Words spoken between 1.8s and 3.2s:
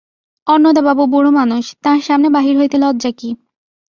তাঁর সামনে বাহির হইতে লজ্জা